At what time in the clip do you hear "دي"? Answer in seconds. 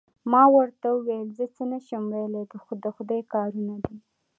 3.85-3.95